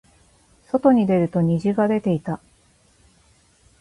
[0.71, 2.39] 外に出ると虹が出ていた。